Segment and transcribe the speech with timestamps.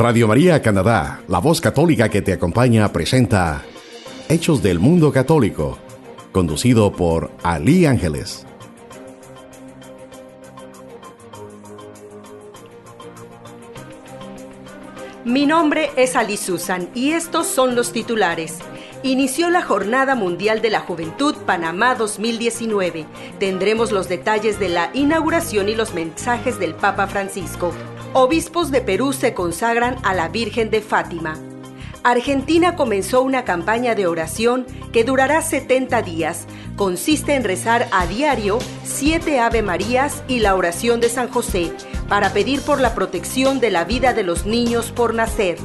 [0.00, 3.60] Radio María Canadá, la voz católica que te acompaña, presenta
[4.30, 5.76] Hechos del Mundo Católico,
[6.32, 8.46] conducido por Ali Ángeles.
[15.26, 18.56] Mi nombre es Ali Susan y estos son los titulares.
[19.02, 23.04] Inició la Jornada Mundial de la Juventud Panamá 2019.
[23.38, 27.74] Tendremos los detalles de la inauguración y los mensajes del Papa Francisco.
[28.12, 31.38] Obispos de Perú se consagran a la Virgen de Fátima.
[32.02, 36.46] Argentina comenzó una campaña de oración que durará 70 días.
[36.74, 41.72] Consiste en rezar a diario siete Ave Marías y la oración de San José
[42.08, 45.58] para pedir por la protección de la vida de los niños por nacer.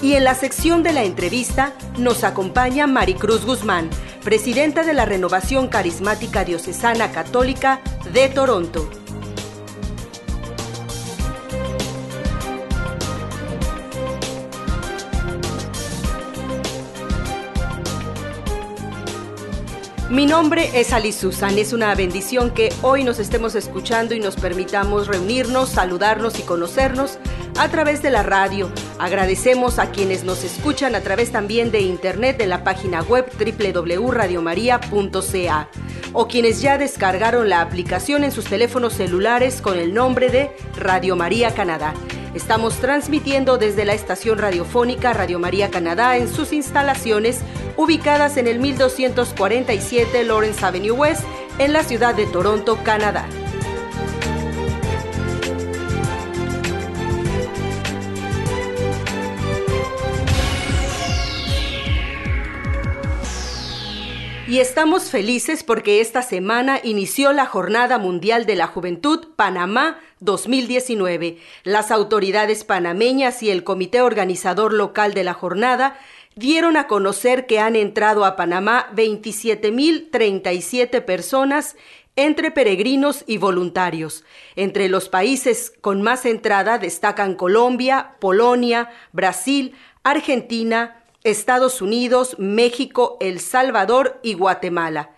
[0.00, 3.90] Y en la sección de la entrevista nos acompaña Maricruz Guzmán,
[4.22, 7.80] presidenta de la Renovación Carismática Diocesana Católica
[8.12, 8.88] de Toronto.
[20.10, 21.56] Mi nombre es Ali Susan.
[21.56, 27.20] Es una bendición que hoy nos estemos escuchando y nos permitamos reunirnos, saludarnos y conocernos
[27.56, 28.72] a través de la radio.
[28.98, 35.68] Agradecemos a quienes nos escuchan a través también de internet de la página web www.radiomaria.ca
[36.12, 41.14] o quienes ya descargaron la aplicación en sus teléfonos celulares con el nombre de Radio
[41.14, 41.94] María Canadá.
[42.34, 47.40] Estamos transmitiendo desde la estación radiofónica Radio María Canadá en sus instalaciones
[47.76, 51.24] ubicadas en el 1247 Lawrence Avenue West
[51.58, 53.26] en la ciudad de Toronto, Canadá.
[64.50, 71.38] Y estamos felices porque esta semana inició la Jornada Mundial de la Juventud Panamá 2019.
[71.62, 75.96] Las autoridades panameñas y el comité organizador local de la jornada
[76.40, 81.76] dieron a conocer que han entrado a Panamá 27.037 personas
[82.16, 84.24] entre peregrinos y voluntarios.
[84.56, 93.38] Entre los países con más entrada destacan Colombia, Polonia, Brasil, Argentina, Estados Unidos, México, El
[93.38, 95.10] Salvador y Guatemala.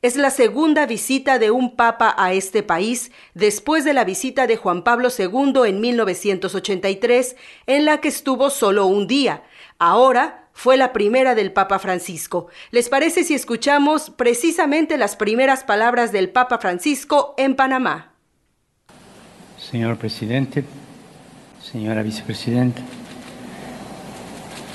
[0.00, 4.56] Es la segunda visita de un papa a este país después de la visita de
[4.56, 7.34] Juan Pablo II en 1983,
[7.66, 9.42] en la que estuvo solo un día.
[9.80, 12.48] Ahora fue la primera del Papa Francisco.
[12.72, 18.10] ¿Les parece si escuchamos precisamente las primeras palabras del Papa Francisco en Panamá?
[19.56, 20.64] Señor presidente,
[21.62, 22.82] señora vicepresidenta,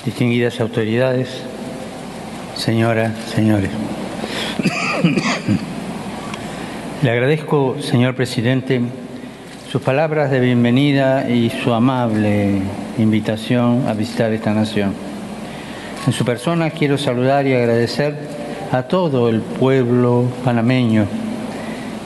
[0.06, 1.28] distinguidas autoridades,
[2.56, 3.68] señoras, señores.
[7.02, 8.80] Le agradezco, señor presidente,
[9.70, 12.62] sus palabras de bienvenida y su amable
[12.96, 15.13] invitación a visitar esta nación.
[16.06, 18.14] En su persona quiero saludar y agradecer
[18.70, 21.06] a todo el pueblo panameño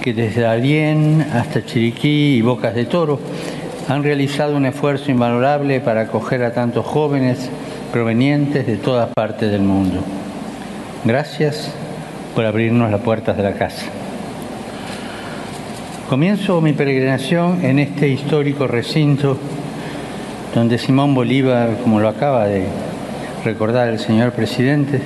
[0.00, 3.18] que desde Alién hasta Chiriquí y Bocas de Toro
[3.88, 7.50] han realizado un esfuerzo invalorable para acoger a tantos jóvenes
[7.90, 10.00] provenientes de todas partes del mundo.
[11.04, 11.72] Gracias
[12.36, 13.86] por abrirnos las puertas de la casa.
[16.08, 19.36] Comienzo mi peregrinación en este histórico recinto
[20.54, 22.66] donde Simón Bolívar, como lo acaba de
[23.44, 25.00] recordar el señor presidente,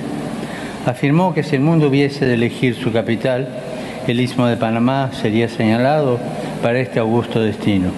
[0.85, 3.47] afirmó que si el mundo hubiese de elegir su capital,
[4.07, 6.19] el istmo de Panamá sería señalado
[6.61, 7.89] para este augusto destino.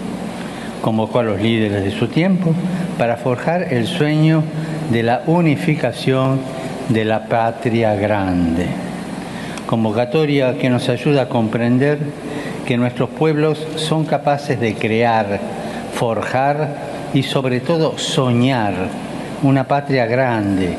[0.81, 2.53] Convocó a los líderes de su tiempo
[2.97, 4.43] para forjar el sueño
[4.91, 6.39] de la unificación
[6.89, 8.67] de la patria grande.
[9.65, 11.97] Convocatoria que nos ayuda a comprender
[12.67, 15.39] que nuestros pueblos son capaces de crear,
[15.93, 16.75] forjar
[17.15, 18.73] y sobre todo soñar
[19.45, 20.75] una patria grande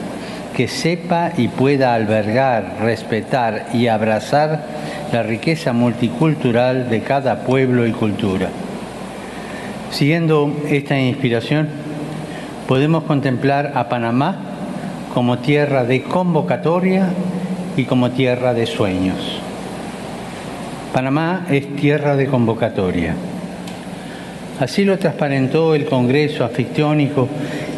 [0.54, 4.65] que sepa y pueda albergar, respetar y abrazar
[5.12, 8.49] la riqueza multicultural de cada pueblo y cultura.
[9.91, 11.69] Siguiendo esta inspiración,
[12.66, 14.36] podemos contemplar a Panamá
[15.15, 17.09] como tierra de convocatoria
[17.77, 19.41] y como tierra de sueños.
[20.92, 23.15] Panamá es tierra de convocatoria.
[24.59, 27.28] Así lo transparentó el Congreso Afictiónico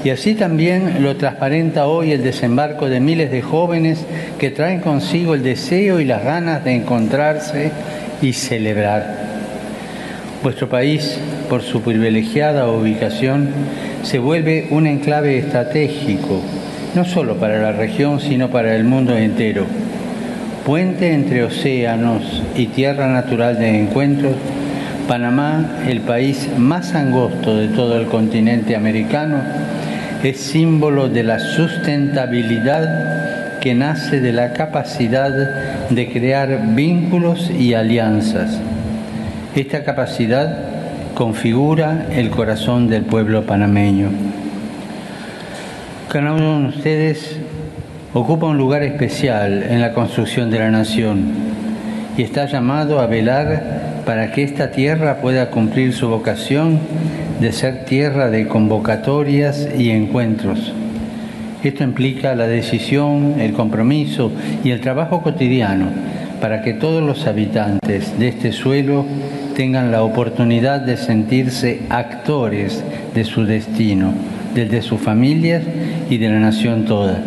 [0.04, 4.04] y así también lo transparenta hoy el desembarco de miles de jóvenes
[4.38, 7.72] que traen consigo el deseo y las ganas de encontrarse
[8.22, 9.28] y celebrar.
[10.42, 11.18] Vuestro país,
[11.48, 13.48] por su privilegiada ubicación,
[14.04, 16.40] se vuelve un enclave estratégico,
[16.94, 19.66] no solo para la región, sino para el mundo entero.
[20.64, 24.34] Puente entre océanos y tierra natural de encuentros,
[25.08, 29.40] Panamá, el país más angosto de todo el continente americano,
[30.22, 35.30] es símbolo de la sustentabilidad que nace de la capacidad
[35.90, 38.58] de crear vínculos y alianzas.
[39.54, 40.58] Esta capacidad
[41.14, 44.10] configura el corazón del pueblo panameño.
[46.08, 47.38] Cada uno de ustedes
[48.14, 51.32] ocupa un lugar especial en la construcción de la nación
[52.16, 56.78] y está llamado a velar para que esta tierra pueda cumplir su vocación
[57.42, 60.72] de ser tierra de convocatorias y encuentros.
[61.62, 64.32] Esto implica la decisión, el compromiso
[64.64, 65.90] y el trabajo cotidiano
[66.40, 69.04] para que todos los habitantes de este suelo
[69.54, 72.82] tengan la oportunidad de sentirse actores
[73.14, 74.14] de su destino,
[74.54, 75.64] desde sus familias
[76.08, 77.20] y de la nación toda.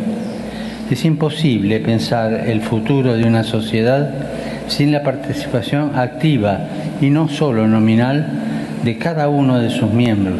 [0.89, 4.30] Es imposible pensar el futuro de una sociedad
[4.71, 6.59] sin la participación activa
[7.01, 8.25] y no solo nominal
[8.83, 10.39] de cada uno de sus miembros,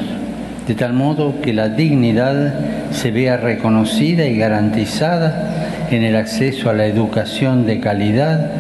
[0.68, 2.54] de tal modo que la dignidad
[2.92, 8.52] se vea reconocida y garantizada en el acceso a la educación de calidad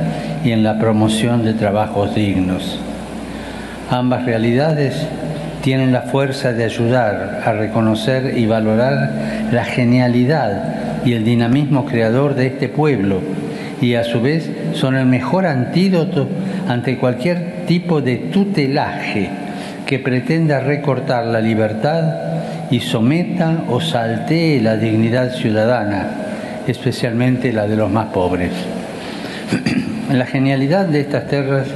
[0.43, 2.79] y en la promoción de trabajos dignos.
[3.89, 5.07] Ambas realidades
[5.63, 9.11] tienen la fuerza de ayudar a reconocer y valorar
[9.51, 13.21] la genialidad y el dinamismo creador de este pueblo
[13.81, 16.27] y a su vez son el mejor antídoto
[16.67, 19.29] ante cualquier tipo de tutelaje
[19.85, 22.31] que pretenda recortar la libertad
[22.71, 26.07] y someta o saltee la dignidad ciudadana,
[26.67, 28.51] especialmente la de los más pobres.
[30.11, 31.67] la genialidad de estas tierras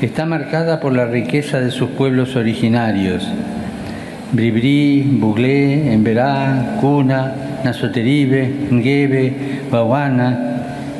[0.00, 3.28] está marcada por la riqueza de sus pueblos originarios.
[4.32, 7.34] Bribri, Buglé, Emberá, Cuna,
[7.64, 9.34] Nasoteribe, Ngebe,
[9.70, 10.51] Bawana,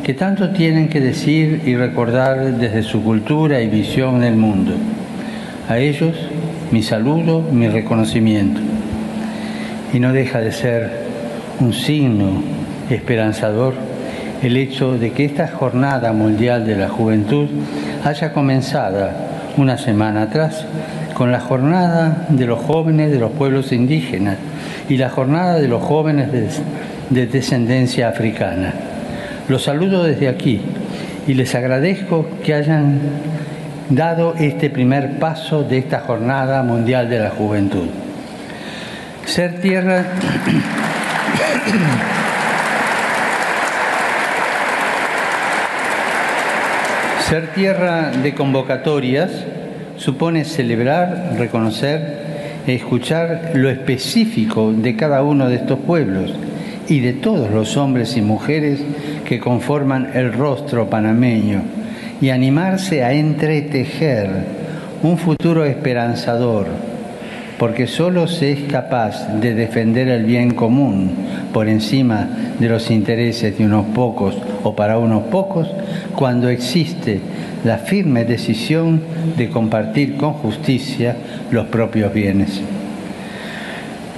[0.05, 4.73] que tanto tienen que decir y recordar desde su cultura y visión del mundo.
[5.69, 6.17] A ellos
[6.71, 8.61] mi saludo, mi reconocimiento.
[9.93, 10.91] Y no deja de ser
[11.61, 12.43] un signo
[12.91, 13.75] esperanzador
[14.43, 17.47] el hecho de que esta Jornada Mundial de la Juventud
[18.05, 19.09] haya comenzado
[19.57, 20.67] una semana atrás
[21.15, 24.39] con la Jornada de los Jóvenes de los Pueblos Indígenas
[24.89, 26.31] y la Jornada de los Jóvenes
[27.11, 28.73] de, descendencia africana.
[29.49, 30.61] Los saludo desde aquí
[31.27, 33.01] y les agradezco que hayan
[33.91, 37.89] dado este primer paso de esta Jornada Mundial de la Juventud.
[39.25, 40.05] Ser tierra
[47.29, 49.31] Ser tierra de convocatorias
[49.97, 52.23] supone celebrar, reconocer
[52.67, 56.33] e escuchar lo específico de cada uno de estos pueblos
[56.89, 58.81] y de todos los hombres y mujeres
[59.25, 61.63] que conforman el rostro panameño
[62.21, 64.31] y animarse a entretejer
[65.03, 66.67] un futuro esperanzador,
[67.59, 71.11] porque solo se es capaz de defender el bien común
[71.53, 75.69] por encima de los intereses de unos pocos o para unos pocos
[76.15, 77.21] cuando existe
[77.65, 79.03] la firme decisión
[79.37, 81.17] de compartir con justicia
[81.51, 82.63] los propios bienes.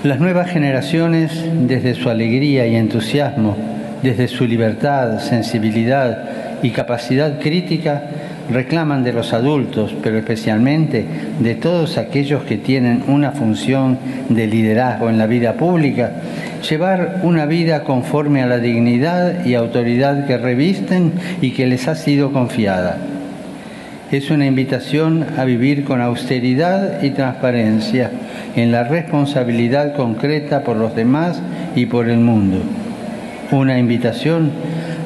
[0.04, 1.32] Las nuevas generaciones,
[1.66, 3.56] desde su alegría y entusiasmo,
[4.02, 8.02] desde su libertad, sensibilidad y capacidad crítica,
[8.50, 11.06] reclaman de los adultos, pero especialmente
[11.40, 13.96] de todos aquellos que tienen una función
[14.28, 16.12] de liderazgo en la vida pública,
[16.68, 21.94] llevar una vida conforme a la dignidad y autoridad que revisten y que les ha
[21.94, 22.98] sido confiada.
[24.12, 28.10] Es una invitación a vivir con austeridad y transparencia
[28.56, 31.40] en la responsabilidad concreta por los demás
[31.74, 32.58] y por el mundo.
[33.50, 34.52] Una invitación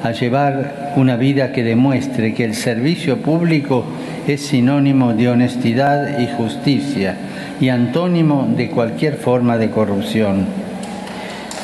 [0.02, 3.84] a llevar una vida que demuestre que el servicio público
[4.26, 7.16] es sinónimo de honestidad y justicia
[7.60, 10.46] y antónimo de cualquier forma de corrupción.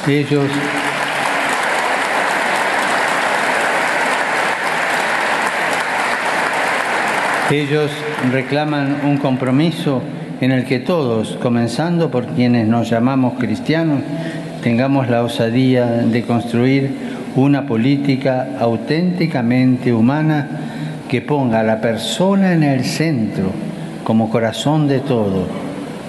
[0.09, 0.49] Ellos
[7.50, 7.91] Ellos
[8.33, 10.03] reclaman un compromiso
[10.41, 14.00] en el que todos, comenzando por quienes nos llamamos cristianos,
[14.62, 16.91] tengamos la osadía de construir
[17.37, 20.49] una política auténticamente humana
[21.09, 23.50] que ponga a la persona en el centro
[24.05, 25.47] como corazón de todo,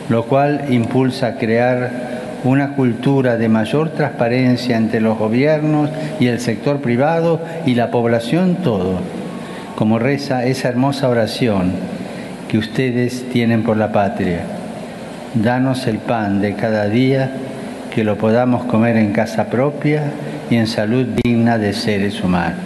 [0.10, 5.90] lo cual impulsa a crear una cultura de mayor transparencia entre los gobiernos
[6.20, 9.00] y el sector privado y la población todo,
[9.76, 11.95] como reza esa hermosa oración
[12.56, 14.46] que ustedes tienen por la patria.
[15.34, 17.30] Danos el pan de cada día,
[17.94, 20.04] que lo podamos comer en casa propia
[20.50, 22.64] y en salud digna de seres humanos.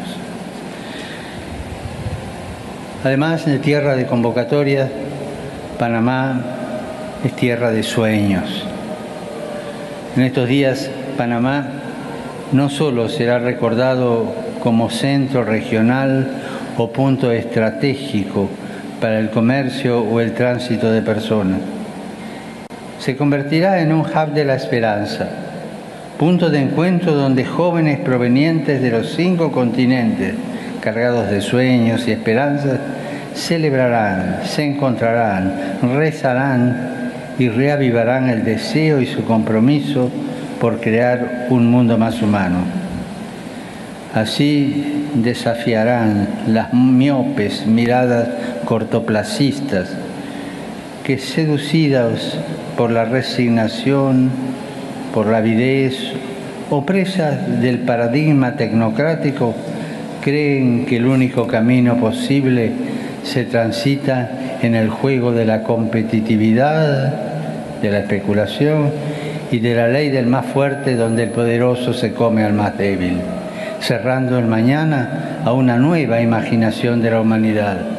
[3.03, 4.87] Además, de tierra de convocatoria,
[5.79, 6.39] Panamá
[7.25, 8.63] es tierra de sueños.
[10.15, 11.65] En estos días Panamá
[12.51, 16.27] no solo será recordado como centro regional
[16.77, 18.49] o punto estratégico
[18.99, 21.59] para el comercio o el tránsito de personas,
[22.99, 25.27] se convertirá en un hub de la esperanza,
[26.17, 30.33] punto de encuentro donde jóvenes provenientes de los cinco continentes,
[30.81, 32.79] cargados de sueños y esperanzas,
[33.33, 35.53] celebrarán, se encontrarán,
[35.95, 40.11] rezarán y reavivarán el deseo y su compromiso
[40.59, 42.57] por crear un mundo más humano.
[44.13, 48.27] Así desafiarán las miopes miradas
[48.69, 49.89] cortoplacistas
[51.03, 52.37] que seducidas
[52.77, 54.29] por la resignación,
[55.11, 55.95] por la avidez
[56.69, 59.55] o presas del paradigma tecnocrático,
[60.21, 62.71] creen que el único camino posible
[63.23, 67.11] se transita en el juego de la competitividad,
[67.81, 68.91] de la especulación
[69.51, 73.17] y de la ley del más fuerte donde el poderoso se come al más débil,
[73.81, 77.98] cerrando el mañana a una nueva imaginación de la humanidad.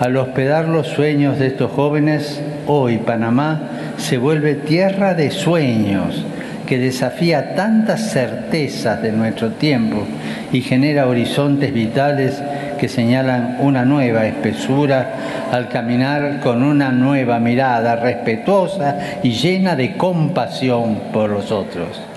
[0.00, 3.60] Al hospedar los sueños de estos jóvenes, hoy Panamá
[3.96, 6.24] se vuelve tierra de sueños
[6.66, 10.04] que desafía tantas certezas de nuestro tiempo
[10.52, 12.42] y genera horizontes vitales
[12.80, 15.14] que señalan una nueva espesura
[15.52, 22.13] al caminar con una nueva mirada respetuosa y llena de compasión por los otros.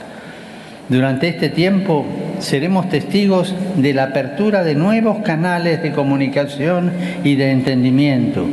[0.90, 2.06] Durante este tiempo
[2.40, 6.92] seremos testigos de la apertura de nuevos canales de comunicación
[7.26, 8.46] y de entendimiento,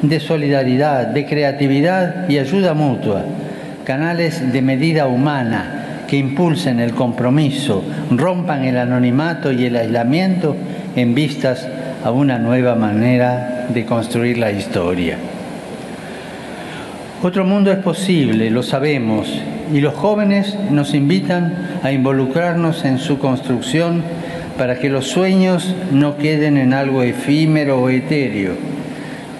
[0.00, 3.24] de solidaridad, de creatividad y ayuda mutua,
[3.84, 10.56] canales de medida humana que impulsen el compromiso, rompan el anonimato y el aislamiento
[10.94, 11.66] en vistas
[12.04, 15.16] a una nueva manera de construir la historia.
[17.22, 19.28] Otro mundo es posible, lo sabemos,
[19.72, 24.02] y los jóvenes nos invitan a involucrarnos en su construcción
[24.58, 28.52] para que los sueños no queden en algo efímero o etéreo,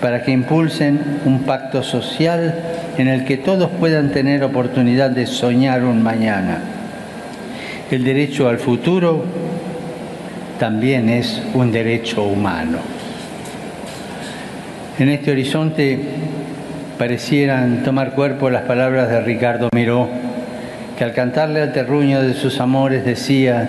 [0.00, 2.54] para que impulsen un pacto social
[2.96, 6.62] en el que todos puedan tener oportunidad de soñar un mañana.
[7.90, 9.24] El derecho al futuro
[10.58, 12.78] también es un derecho humano.
[14.98, 15.98] En este horizonte
[16.98, 20.08] parecieran tomar cuerpo las palabras de Ricardo Miró,
[21.00, 23.66] que al cantarle al terruño de sus amores decía,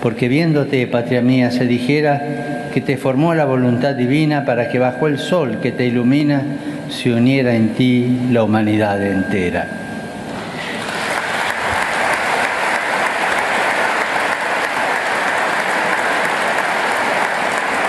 [0.00, 5.08] porque viéndote, patria mía, se dijera que te formó la voluntad divina para que bajo
[5.08, 6.44] el sol que te ilumina
[6.88, 9.66] se uniera en ti la humanidad entera.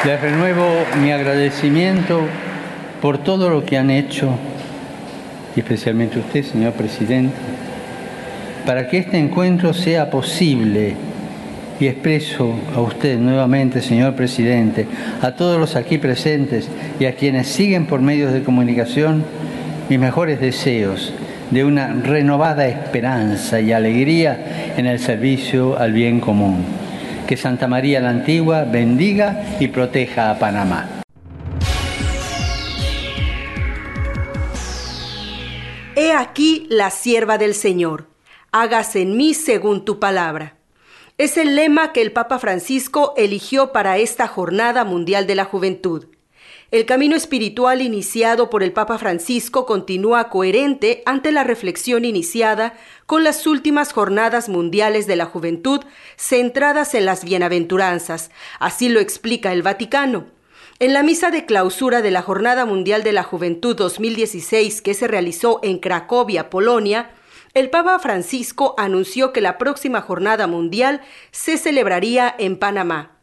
[0.04, 0.66] Les renuevo
[1.00, 2.22] mi agradecimiento
[3.04, 4.32] por todo lo que han hecho,
[5.56, 7.36] y especialmente usted, señor presidente,
[8.68, 10.94] para que este encuentro sea posible.
[11.80, 14.86] Y expreso a usted nuevamente, señor presidente,
[15.22, 16.68] a todos los aquí presentes
[17.00, 19.24] y a quienes siguen por medios de comunicación,
[19.88, 21.14] mis mejores deseos
[21.50, 26.66] de una renovada esperanza y alegría en el servicio al bien común
[27.26, 30.90] que Santa María la Antigua bendiga y proteja a Panamá.
[35.96, 38.17] He aquí la sierva del Señor.
[38.60, 40.58] Hágase en mí según tu palabra.
[41.20, 46.08] Es el lema que el Papa Francisco eligió para esta Jornada Mundial de la Juventud.
[46.72, 52.74] El camino espiritual iniciado por el Papa Francisco continúa coherente ante la reflexión iniciada
[53.06, 55.82] con las últimas jornadas mundiales de la juventud
[56.18, 58.32] centradas en las bienaventuranzas.
[58.60, 60.26] Así lo explica el Vaticano.
[60.80, 65.08] En la misa de clausura de la Jornada Mundial de la Juventud 2016 que se
[65.08, 67.12] realizó en Cracovia, Polonia,
[67.58, 73.18] el Papa Francisco anunció que la próxima Jornada Mundial se celebraría en Panamá.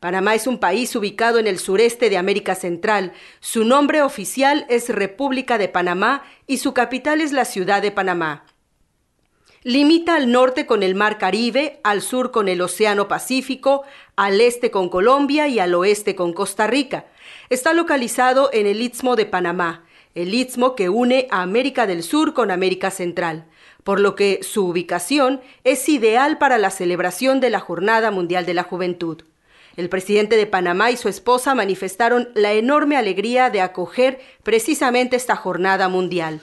[0.00, 3.12] Panamá es un país ubicado en el sureste de América Central.
[3.40, 8.46] Su nombre oficial es República de Panamá y su capital es la ciudad de Panamá.
[9.64, 13.82] Limita al norte con el Mar Caribe, al sur con el Océano Pacífico,
[14.16, 17.04] al este con Colombia y al oeste con Costa Rica.
[17.50, 22.34] Está localizado en el Istmo de Panamá, el istmo que une a América del Sur
[22.34, 23.46] con América Central,
[23.84, 28.54] por lo que su ubicación es ideal para la celebración de la Jornada Mundial de
[28.54, 29.22] la Juventud.
[29.76, 35.36] El presidente de Panamá y su esposa manifestaron la enorme alegría de acoger precisamente esta
[35.36, 36.40] jornada mundial.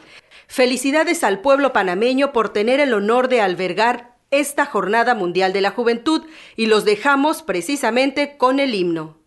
[0.47, 5.71] Felicidades al pueblo panameño por tener el honor de albergar esta Jornada Mundial de la
[5.71, 6.23] Juventud
[6.55, 9.20] y los dejamos precisamente con el himno.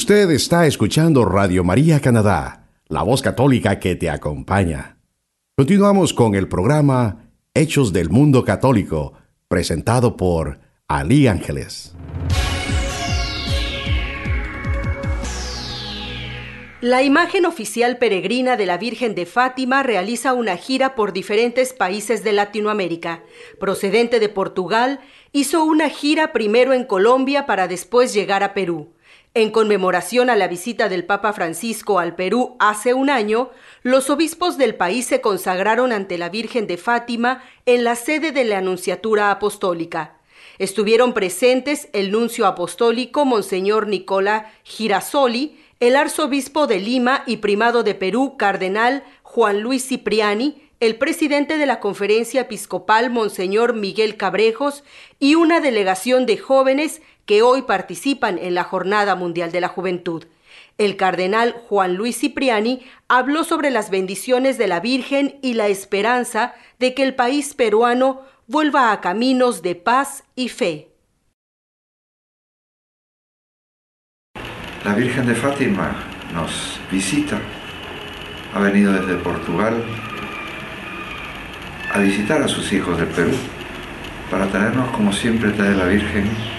[0.00, 4.96] Usted está escuchando Radio María Canadá, la voz católica que te acompaña.
[5.56, 9.14] Continuamos con el programa Hechos del Mundo Católico,
[9.48, 11.96] presentado por Ali Ángeles.
[16.80, 22.22] La imagen oficial peregrina de la Virgen de Fátima realiza una gira por diferentes países
[22.22, 23.24] de Latinoamérica.
[23.58, 25.00] Procedente de Portugal,
[25.32, 28.92] hizo una gira primero en Colombia para después llegar a Perú.
[29.34, 33.50] En conmemoración a la visita del Papa Francisco al Perú hace un año,
[33.82, 38.44] los obispos del país se consagraron ante la Virgen de Fátima en la sede de
[38.44, 40.16] la Anunciatura Apostólica.
[40.58, 47.94] Estuvieron presentes el nuncio apostólico Monseñor Nicola Girasoli, el arzobispo de Lima y primado de
[47.94, 54.84] Perú, cardenal Juan Luis Cipriani, el presidente de la conferencia episcopal, Monseñor Miguel Cabrejos,
[55.20, 60.24] y una delegación de jóvenes que hoy participan en la Jornada Mundial de la Juventud.
[60.78, 66.54] El cardenal Juan Luis Cipriani habló sobre las bendiciones de la Virgen y la esperanza
[66.78, 70.88] de que el país peruano vuelva a caminos de paz y fe.
[74.82, 75.96] La Virgen de Fátima
[76.32, 77.38] nos visita,
[78.54, 79.84] ha venido desde Portugal
[81.92, 83.36] a visitar a sus hijos del Perú
[84.30, 86.57] para traernos como siempre trae la Virgen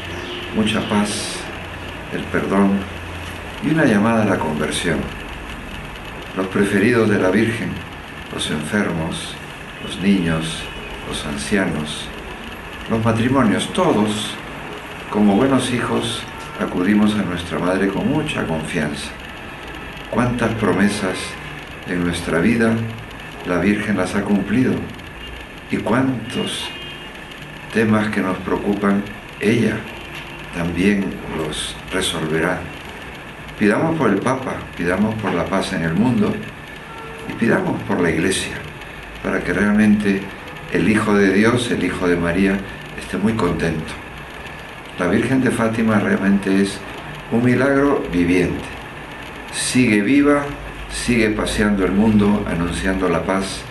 [0.56, 1.36] mucha paz,
[2.14, 2.72] el perdón
[3.64, 5.00] y una llamada a la conversión.
[6.36, 7.70] Los preferidos de la Virgen,
[8.34, 9.36] los enfermos,
[9.84, 10.64] los niños,
[11.08, 12.08] los ancianos,
[12.90, 14.34] los matrimonios, todos,
[15.10, 16.24] como buenos hijos,
[16.60, 19.10] acudimos a nuestra Madre con mucha confianza.
[20.10, 21.18] ¿Cuántas promesas
[21.88, 22.74] en nuestra vida
[23.48, 24.74] la Virgen las ha cumplido?
[25.72, 26.68] ¿Y cuántos
[27.74, 29.04] temas que nos preocupan
[29.40, 29.78] ella
[30.56, 31.06] también
[31.38, 32.60] los resolverá?
[33.58, 36.34] Pidamos por el Papa, pidamos por la paz en el mundo
[37.30, 38.54] y pidamos por la Iglesia,
[39.24, 40.22] para que realmente
[40.72, 42.58] el Hijo de Dios, el Hijo de María,
[42.98, 43.94] esté muy contento.
[44.98, 46.80] La Virgen de Fátima realmente es
[47.32, 48.66] un milagro viviente.
[49.52, 50.44] Sigue viva,
[50.92, 53.62] sigue paseando el mundo, anunciando la paz,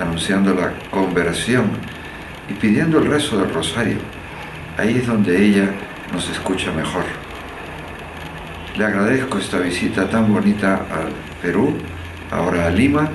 [0.00, 1.64] anunciando la conversión
[2.48, 3.98] y pidiendo el rezo del rosario.
[4.78, 5.70] Ahí es donde ella
[6.12, 7.04] nos escucha mejor.
[8.76, 11.74] Le agradezco esta visita tan bonita al Perú,
[12.30, 13.10] ahora a Lima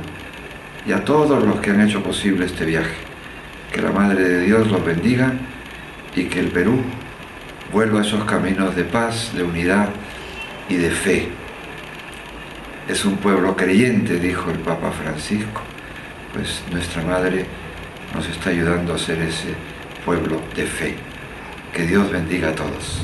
[0.85, 2.95] y a todos los que han hecho posible este viaje.
[3.71, 5.33] Que la Madre de Dios los bendiga
[6.15, 6.81] y que el Perú
[7.71, 9.89] vuelva a esos caminos de paz, de unidad
[10.69, 11.29] y de fe.
[12.87, 15.61] Es un pueblo creyente, dijo el Papa Francisco,
[16.33, 17.45] pues nuestra Madre
[18.15, 19.53] nos está ayudando a ser ese
[20.05, 21.16] pueblo de fe.
[21.73, 23.01] Que Dios bendiga a todos.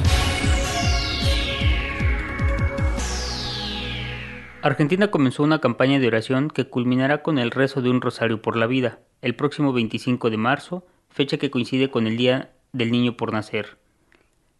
[4.61, 8.55] Argentina comenzó una campaña de oración que culminará con el rezo de un rosario por
[8.55, 13.17] la vida, el próximo 25 de marzo, fecha que coincide con el Día del Niño
[13.17, 13.77] por Nacer.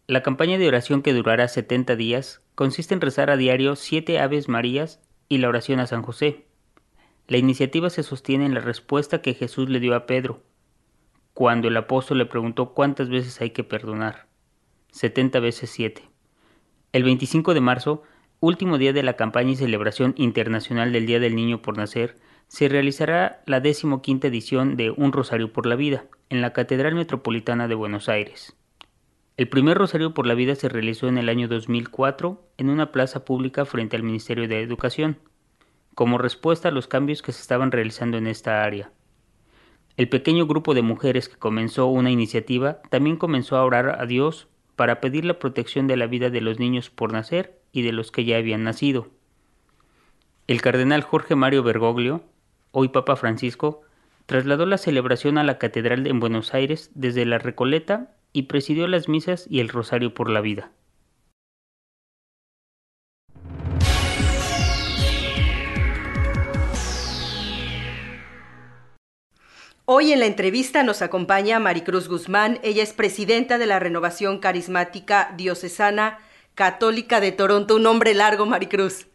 [0.06, 4.48] La campaña de oración que durará 70 días consiste en rezar a diario siete Aves
[4.48, 6.44] Marías y la oración a San José.
[7.26, 10.42] La iniciativa se sostiene en la respuesta que Jesús le dio a Pedro,
[11.34, 14.26] cuando el apóstol le preguntó cuántas veces hay que perdonar.
[14.92, 16.08] 70 veces 7.
[16.92, 18.04] El 25 de marzo,
[18.38, 22.16] último día de la campaña y celebración internacional del Día del Niño por Nacer,
[22.46, 27.66] se realizará la decimoquinta edición de Un Rosario por la Vida en la Catedral Metropolitana
[27.66, 28.56] de Buenos Aires.
[29.36, 33.24] El primer Rosario por la Vida se realizó en el año 2004 en una plaza
[33.24, 35.18] pública frente al Ministerio de Educación,
[35.96, 38.92] como respuesta a los cambios que se estaban realizando en esta área.
[39.96, 44.48] El pequeño grupo de mujeres que comenzó una iniciativa también comenzó a orar a Dios
[44.74, 48.10] para pedir la protección de la vida de los niños por nacer y de los
[48.10, 49.08] que ya habían nacido.
[50.48, 52.22] El cardenal Jorge Mario Bergoglio,
[52.72, 53.82] hoy Papa Francisco,
[54.26, 59.08] trasladó la celebración a la Catedral en Buenos Aires desde la Recoleta y presidió las
[59.08, 60.72] misas y el rosario por la vida.
[69.86, 72.58] Hoy en la entrevista nos acompaña Maricruz Guzmán.
[72.62, 76.20] Ella es presidenta de la Renovación Carismática Diocesana
[76.54, 77.76] Católica de Toronto.
[77.76, 79.06] Un nombre largo, Maricruz.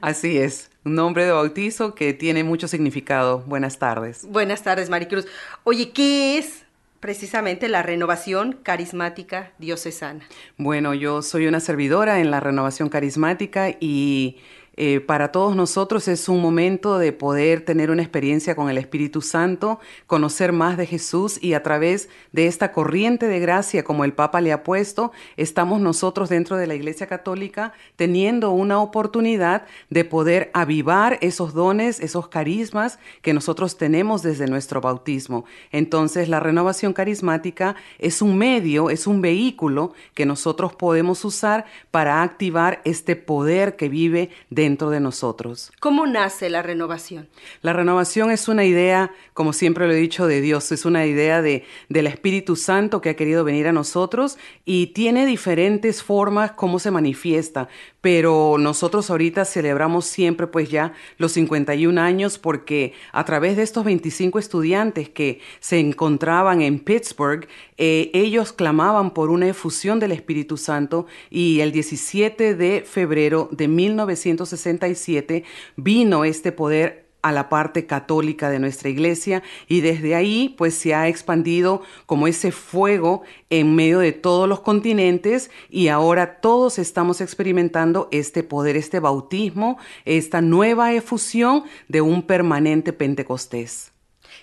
[0.00, 3.40] Así es, un nombre de bautizo que tiene mucho significado.
[3.40, 4.24] Buenas tardes.
[4.26, 5.26] Buenas tardes, Maricruz.
[5.62, 6.64] Oye, ¿qué es
[7.04, 10.24] precisamente la renovación carismática diocesana.
[10.56, 14.38] Bueno, yo soy una servidora en la renovación carismática y
[14.76, 19.20] eh, para todos nosotros es un momento de poder tener una experiencia con el Espíritu
[19.20, 24.12] Santo, conocer más de Jesús y a través de esta corriente de gracia como el
[24.12, 30.04] Papa le ha puesto, estamos nosotros dentro de la Iglesia Católica teniendo una oportunidad de
[30.04, 35.44] poder avivar esos dones, esos carismas que nosotros tenemos desde nuestro bautismo.
[35.70, 42.22] Entonces la renovación carismática es un medio, es un vehículo que nosotros podemos usar para
[42.22, 45.70] activar este poder que vive de dentro de nosotros.
[45.78, 47.28] ¿Cómo nace la renovación?
[47.60, 51.42] La renovación es una idea, como siempre lo he dicho, de Dios, es una idea
[51.42, 56.78] de, del Espíritu Santo que ha querido venir a nosotros y tiene diferentes formas cómo
[56.78, 57.68] se manifiesta,
[58.00, 63.84] pero nosotros ahorita celebramos siempre pues ya los 51 años porque a través de estos
[63.84, 67.46] 25 estudiantes que se encontraban en Pittsburgh,
[67.76, 73.68] eh, ellos clamaban por una efusión del Espíritu Santo y el 17 de febrero de
[73.68, 75.44] 1960 67
[75.76, 80.94] vino este poder a la parte católica de nuestra iglesia y desde ahí pues se
[80.94, 87.22] ha expandido como ese fuego en medio de todos los continentes y ahora todos estamos
[87.22, 93.92] experimentando este poder, este bautismo, esta nueva efusión de un permanente Pentecostés.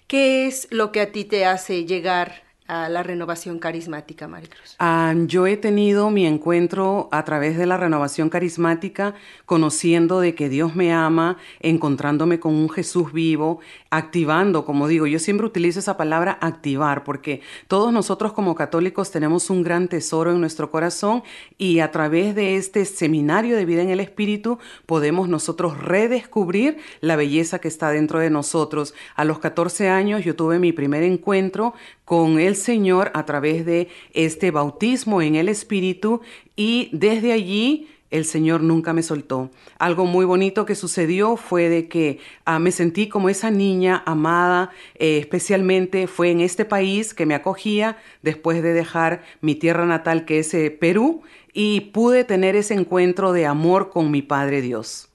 [0.07, 4.77] ¿Qué es lo que a ti te hace llegar a la renovación carismática, Maricruz?
[4.79, 9.13] Ah, yo he tenido mi encuentro a través de la renovación carismática,
[9.45, 15.19] conociendo de que Dios me ama, encontrándome con un Jesús vivo, activando, como digo, yo
[15.19, 20.39] siempre utilizo esa palabra activar, porque todos nosotros como católicos tenemos un gran tesoro en
[20.39, 21.23] nuestro corazón
[21.57, 27.17] y a través de este seminario de vida en el Espíritu podemos nosotros redescubrir la
[27.17, 28.93] belleza que está dentro de nosotros.
[29.17, 31.73] A los 14 años yo tuve mi primer encuentro
[32.05, 36.21] con el Señor a través de este bautismo en el Espíritu
[36.55, 39.49] y desde allí el Señor nunca me soltó.
[39.79, 44.69] Algo muy bonito que sucedió fue de que ah, me sentí como esa niña amada,
[44.95, 50.25] eh, especialmente fue en este país que me acogía después de dejar mi tierra natal
[50.25, 55.09] que es eh, Perú y pude tener ese encuentro de amor con mi Padre Dios.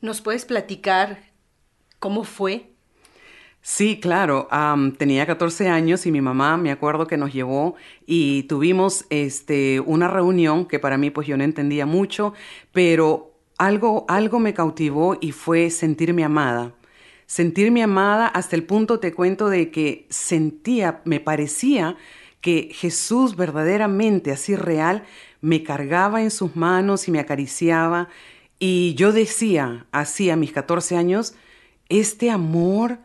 [0.00, 1.18] ¿Nos puedes platicar
[1.98, 2.75] cómo fue?
[3.68, 4.48] Sí, claro.
[4.96, 7.74] tenía 14 años y mi mamá, me acuerdo que nos llevó
[8.06, 12.32] y tuvimos este, una reunión que para mí pues yo no entendía mucho,
[12.72, 16.74] pero algo, algo me cautivó y fue sentirme amada.
[17.26, 21.96] Sentirme amada hasta el punto, te cuento, de que sentía, me parecía
[22.40, 25.02] que Jesús verdaderamente, así real,
[25.40, 28.10] me cargaba en sus manos y me acariciaba.
[28.60, 31.34] Y yo decía, así a mis 14 años,
[31.88, 32.98] este amor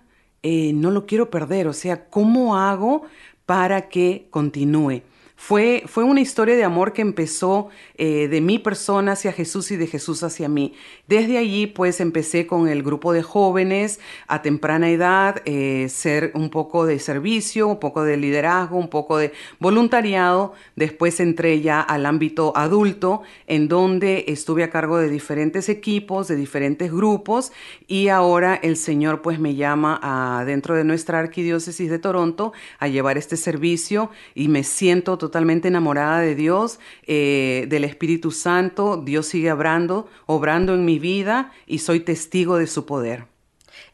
[0.44, 3.04] eh, no lo quiero perder, o sea, ¿cómo hago
[3.46, 5.04] para que continúe?
[5.44, 9.76] Fue, fue una historia de amor que empezó eh, de mi persona hacia Jesús y
[9.76, 10.76] de Jesús hacia mí.
[11.08, 16.52] Desde allí pues empecé con el grupo de jóvenes a temprana edad, eh, ser un
[16.52, 20.54] poco de servicio, un poco de liderazgo, un poco de voluntariado.
[20.76, 26.36] Después entré ya al ámbito adulto en donde estuve a cargo de diferentes equipos, de
[26.36, 27.52] diferentes grupos
[27.88, 32.88] y ahora el Señor pues me llama a, dentro de nuestra arquidiócesis de Toronto a
[32.88, 38.98] llevar este servicio y me siento totalmente totalmente enamorada de Dios, eh, del Espíritu Santo.
[38.98, 43.24] Dios sigue obrando, obrando en mi vida y soy testigo de su poder.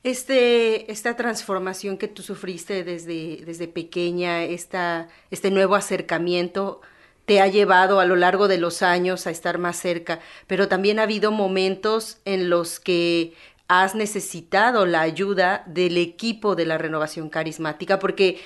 [0.02, 6.82] Este, esta transformación que tú sufriste desde, desde pequeña, esta, este nuevo acercamiento,
[7.26, 10.98] te ha llevado a lo largo de los años a estar más cerca, pero también
[10.98, 13.34] ha habido momentos en los que
[13.68, 18.40] has necesitado la ayuda del equipo de la renovación carismática, porque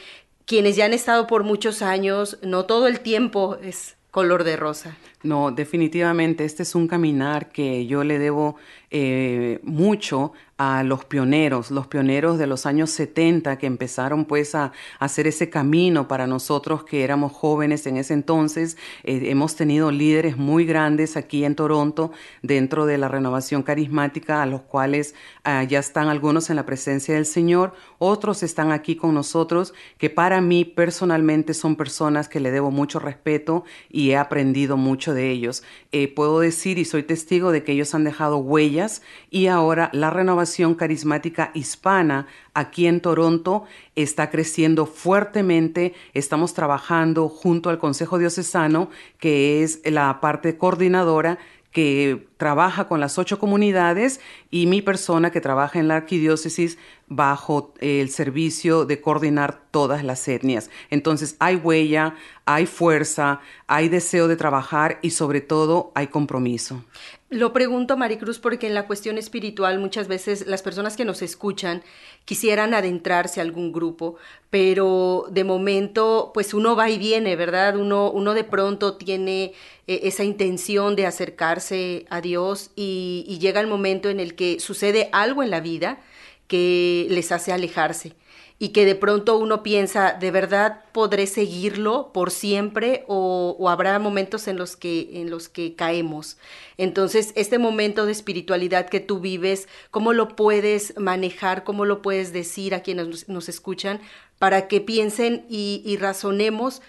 [0.45, 4.97] quienes ya han estado por muchos años, no todo el tiempo es color de rosa.
[5.23, 8.55] No, definitivamente, este es un caminar que yo le debo
[8.89, 14.73] eh, mucho a los pioneros, los pioneros de los años 70 que empezaron pues a,
[14.99, 18.77] hacer ese camino para nosotros que éramos jóvenes en ese entonces.
[19.03, 22.11] Eh, hemos tenido líderes muy grandes aquí en Toronto
[22.43, 27.15] dentro de la renovación carismática a los cuales ah, ya están algunos en la presencia
[27.15, 32.51] del Señor, otros están aquí con nosotros que para mí personalmente son personas que le
[32.51, 35.63] debo mucho respeto y he aprendido mucho de ellos.
[35.91, 40.09] Eh, puedo decir y soy testigo de que ellos han dejado huellas y ahora la
[40.09, 45.93] renovación carismática hispana aquí en Toronto está creciendo fuertemente.
[46.13, 51.39] Estamos trabajando junto al Consejo Diocesano, que es la parte coordinadora
[51.71, 57.73] que trabaja con las ocho comunidades y mi persona que trabaja en la arquidiócesis bajo
[57.79, 60.69] el servicio de coordinar todas las etnias.
[60.89, 66.83] Entonces hay huella, hay fuerza, hay deseo de trabajar y sobre todo hay compromiso.
[67.31, 71.81] Lo pregunto, Maricruz, porque en la cuestión espiritual muchas veces las personas que nos escuchan
[72.25, 74.17] quisieran adentrarse a algún grupo,
[74.49, 77.77] pero de momento, pues uno va y viene, ¿verdad?
[77.77, 79.53] Uno, uno de pronto tiene
[79.87, 84.59] eh, esa intención de acercarse a Dios y, y llega el momento en el que
[84.59, 86.01] sucede algo en la vida
[86.47, 88.13] que les hace alejarse
[88.61, 94.47] y que de pronto uno piensa, ¿de verdad podré seguirlo por siempre o, habrá momentos
[94.47, 96.37] en los, que, en los que caemos?
[96.77, 101.63] Entonces, este momento de espiritualidad que tú vives, ¿cómo lo puedes manejar?
[101.63, 103.99] ¿Cómo lo puedes decir a quienes nos, escuchan
[104.37, 106.83] para que piensen y, razonemos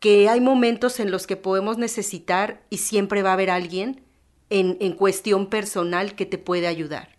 [0.00, 4.02] que hay momentos en los que podemos necesitar y siempre va a haber alguien
[4.50, 7.13] en, en cuestión personal que te puede ayudar?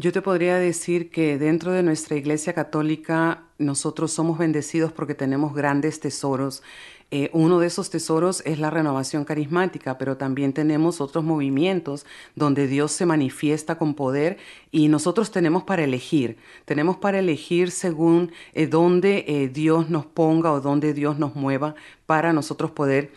[0.00, 5.52] Yo te podría decir que dentro de nuestra Iglesia Católica nosotros somos bendecidos porque tenemos
[5.52, 6.62] grandes tesoros.
[7.10, 12.66] Eh, uno de esos tesoros es la renovación carismática, pero también tenemos otros movimientos donde
[12.66, 14.38] Dios se manifiesta con poder
[14.70, 16.38] y nosotros tenemos para elegir.
[16.64, 21.74] Tenemos para elegir según eh, dónde eh, Dios nos ponga o dónde Dios nos mueva
[22.06, 23.12] para nosotros poder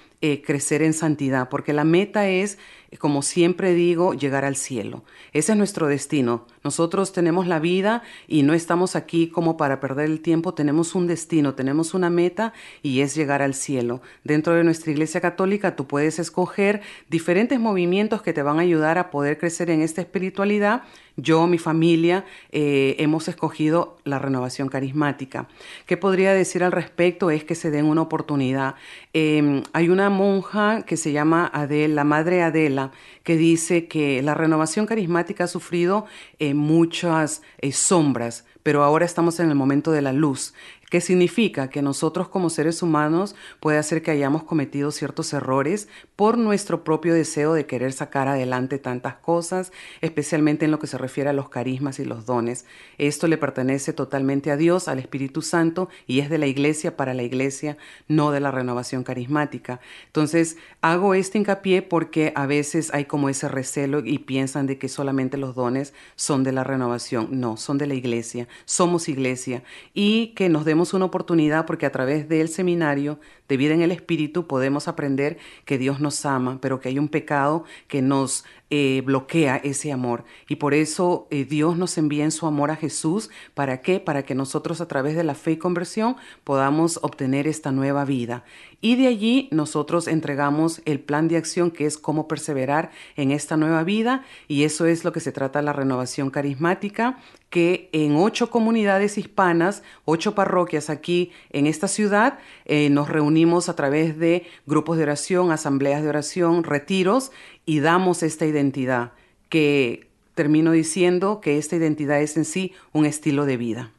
[0.45, 2.57] crecer en santidad, porque la meta es
[2.99, 5.03] como siempre digo, llegar al cielo.
[5.31, 6.45] Ese es nuestro destino.
[6.63, 11.07] Nosotros tenemos la vida y no estamos aquí como para perder el tiempo, tenemos un
[11.07, 14.01] destino, tenemos una meta y es llegar al cielo.
[14.23, 18.97] Dentro de nuestra Iglesia Católica tú puedes escoger diferentes movimientos que te van a ayudar
[18.97, 20.83] a poder crecer en esta espiritualidad
[21.15, 25.47] yo, mi familia, eh, hemos escogido la renovación carismática.
[25.85, 27.29] ¿Qué podría decir al respecto?
[27.29, 28.75] Es que se den una oportunidad.
[29.13, 32.82] Em, hay una monja que se llama Adela, la madre Adela,
[33.23, 36.05] que dice que la renovación carismática ha sufrido
[36.39, 40.53] eh, muchas eh, sombras, pero ahora estamos en el momento de la luz.
[40.93, 41.71] ¿Qué significa?
[41.71, 47.15] Que nosotros como seres humanos puede hacer que hayamos cometido ciertos errores por nuestro propio
[47.15, 51.49] deseo de querer sacar adelante tantas cosas, especialmente en lo que se refiere a los
[51.49, 52.65] carismas y los dones.
[52.99, 57.15] Esto le pertenece totalmente a Dios, al Espíritu Santo, y es de la iglesia para
[57.15, 57.75] la iglesia,
[58.07, 59.79] no de la renovación carismática.
[60.05, 64.89] Entonces, hago este hincapié porque a veces hay como ese recelo y piensan de que
[64.89, 67.29] solamente los dones son de la renovación.
[67.31, 69.63] No, son de la iglesia, somos iglesia,
[69.95, 73.91] y que nos demos una oportunidad porque a través del seminario de vida en el
[73.91, 79.03] Espíritu podemos aprender que Dios nos ama, pero que hay un pecado que nos eh,
[79.05, 80.23] bloquea ese amor.
[80.49, 83.29] Y por eso eh, Dios nos envía en su amor a Jesús.
[83.53, 83.99] ¿Para qué?
[83.99, 88.43] Para que nosotros a través de la fe y conversión podamos obtener esta nueva vida.
[88.83, 93.55] Y de allí nosotros entregamos el plan de acción que es cómo perseverar en esta
[93.55, 94.25] nueva vida.
[94.49, 97.17] Y eso es lo que se trata la renovación carismática,
[97.49, 103.75] que en ocho comunidades hispanas, ocho parroquias aquí en esta ciudad, eh, nos reunimos a
[103.77, 107.31] través de grupos de oración, asambleas de oración, retiros
[107.65, 109.13] y damos esta identidad
[109.47, 113.91] que termino diciendo que esta identidad es en sí un estilo de vida.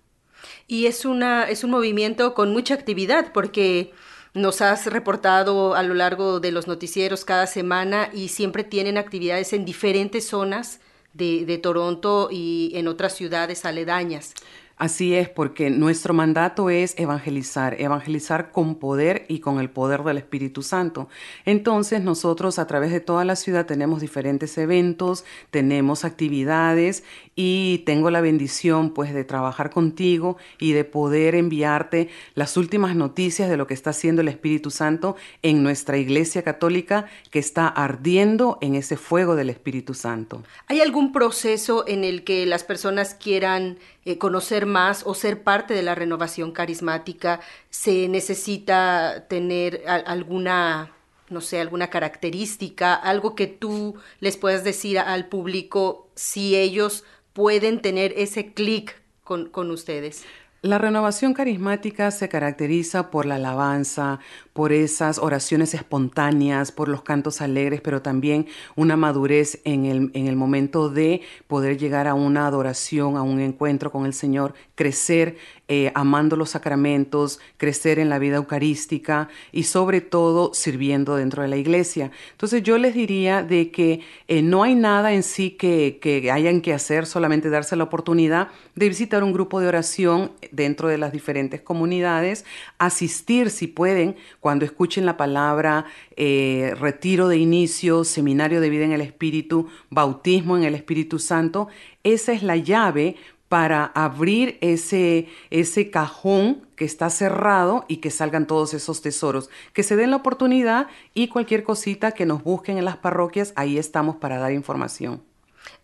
[0.66, 3.94] Y es, una, es un movimiento con mucha actividad porque
[4.34, 9.52] nos has reportado a lo largo de los noticieros cada semana y siempre tienen actividades
[9.52, 10.80] en diferentes zonas
[11.12, 14.34] de, de Toronto y en otras ciudades aledañas.
[14.76, 20.18] Así es, porque nuestro mandato es evangelizar, evangelizar con poder y con el poder del
[20.18, 21.08] Espíritu Santo.
[21.44, 27.04] Entonces nosotros a través de toda la ciudad tenemos diferentes eventos, tenemos actividades
[27.36, 33.48] y tengo la bendición pues de trabajar contigo y de poder enviarte las últimas noticias
[33.48, 38.58] de lo que está haciendo el Espíritu Santo en nuestra Iglesia Católica que está ardiendo
[38.60, 40.42] en ese fuego del Espíritu Santo.
[40.66, 45.74] ¿Hay algún proceso en el que las personas quieran eh, conocer más o ser parte
[45.74, 47.40] de la renovación carismática,
[47.70, 50.92] se necesita tener alguna,
[51.30, 57.80] no sé, alguna característica, algo que tú les puedas decir al público si ellos pueden
[57.80, 60.24] tener ese clic con, con ustedes.
[60.64, 64.20] La renovación carismática se caracteriza por la alabanza,
[64.54, 70.28] por esas oraciones espontáneas, por los cantos alegres, pero también una madurez en el, en
[70.28, 75.36] el momento de poder llegar a una adoración, a un encuentro con el Señor, crecer
[75.66, 81.48] eh, amando los sacramentos, crecer en la vida eucarística y sobre todo sirviendo dentro de
[81.48, 82.10] la iglesia.
[82.32, 86.60] Entonces yo les diría de que eh, no hay nada en sí que, que hayan
[86.60, 91.12] que hacer, solamente darse la oportunidad de visitar un grupo de oración dentro de las
[91.12, 92.44] diferentes comunidades,
[92.78, 98.92] asistir si pueden cuando escuchen la palabra eh, retiro de inicio, seminario de vida en
[98.92, 101.68] el Espíritu, bautismo en el Espíritu Santo,
[102.02, 103.16] esa es la llave
[103.48, 109.48] para abrir ese, ese cajón que está cerrado y que salgan todos esos tesoros.
[109.72, 113.78] Que se den la oportunidad y cualquier cosita que nos busquen en las parroquias, ahí
[113.78, 115.22] estamos para dar información.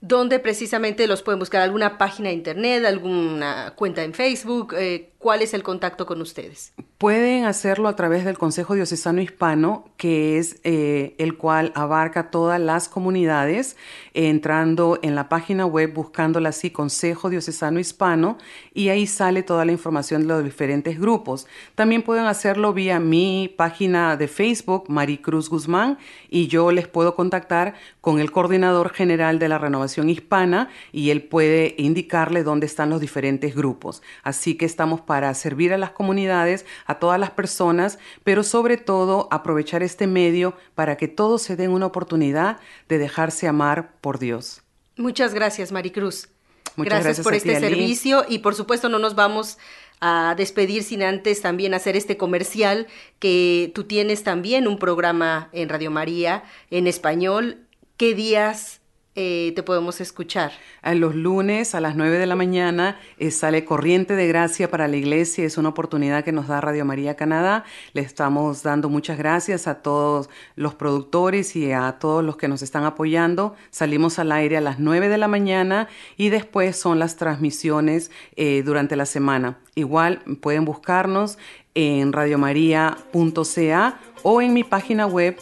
[0.01, 1.61] ¿Dónde precisamente los pueden buscar?
[1.63, 2.85] ¿Alguna página de internet?
[2.87, 4.75] ¿Alguna cuenta en Facebook?
[4.79, 6.73] Eh, ¿Cuál es el contacto con ustedes?
[6.97, 12.59] Pueden hacerlo a través del Consejo Diocesano Hispano, que es eh, el cual abarca todas
[12.59, 13.77] las comunidades,
[14.15, 18.39] entrando en la página web, buscándola así, Consejo Diocesano Hispano,
[18.73, 21.47] y ahí sale toda la información de los diferentes grupos.
[21.75, 25.99] También pueden hacerlo vía mi página de Facebook, Maricruz Guzmán,
[26.31, 31.25] y yo les puedo contactar con el coordinador general de la renovación hispana, y él
[31.25, 34.03] puede indicarle dónde están los diferentes grupos.
[34.23, 39.27] Así que estamos para servir a las comunidades, a todas las personas, pero sobre todo
[39.33, 44.63] aprovechar este medio para que todos se den una oportunidad de dejarse amar por Dios.
[44.97, 46.29] Muchas gracias, Maricruz.
[46.77, 49.59] Muchas gracias, por este servicio y por supuesto no nos vamos
[50.01, 52.87] a despedir sin antes también hacer este comercial
[53.19, 57.67] que tú tienes también un programa en Radio María en español.
[57.97, 58.80] ¿Qué días
[59.17, 60.53] eh, te podemos escuchar?
[60.83, 64.87] A los lunes a las 9 de la mañana eh, sale Corriente de Gracia para
[64.87, 65.45] la Iglesia.
[65.45, 67.65] Es una oportunidad que nos da Radio María Canadá.
[67.93, 72.63] Le estamos dando muchas gracias a todos los productores y a todos los que nos
[72.63, 73.57] están apoyando.
[73.71, 78.63] Salimos al aire a las 9 de la mañana y después son las transmisiones eh,
[78.65, 79.59] durante la semana.
[79.75, 81.37] Igual pueden buscarnos
[81.75, 85.37] en radiomaria.ca o en mi página web,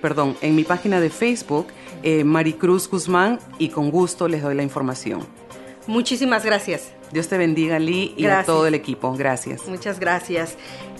[0.00, 1.66] perdón, en mi página de Facebook
[2.02, 5.26] eh, Maricruz Guzmán y con gusto les doy la información.
[5.86, 6.92] Muchísimas gracias.
[7.12, 9.14] Dios te bendiga, Lee, y a todo el equipo.
[9.16, 9.66] Gracias.
[9.68, 10.56] Muchas gracias.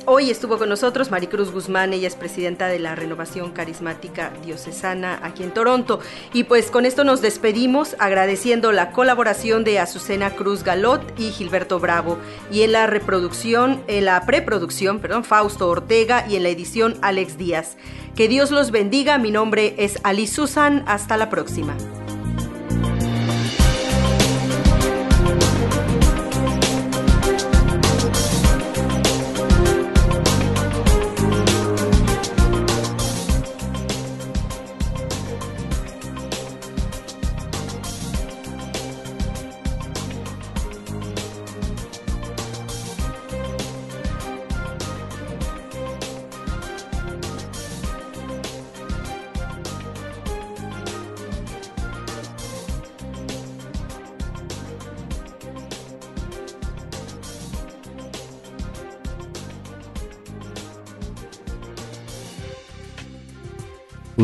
[0.08, 5.42] Hoy estuvo con nosotros Maricruz Guzmán, ella es presidenta de la Renovación Carismática Diocesana aquí
[5.42, 5.98] en Toronto.
[6.32, 11.80] Y pues con esto nos despedimos agradeciendo la colaboración de Azucena Cruz Galot y Gilberto
[11.80, 12.18] Bravo.
[12.52, 17.36] Y en la reproducción, en la preproducción, perdón, Fausto Ortega y en la edición Alex
[17.36, 17.76] Díaz.
[18.14, 21.76] Que Dios los bendiga, mi nombre es Ali Susan, hasta la próxima.